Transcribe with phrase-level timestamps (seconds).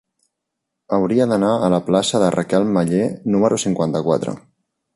[0.97, 3.05] Hauria d'anar a la plaça de Raquel Meller
[3.35, 4.39] número cinquanta-quatre.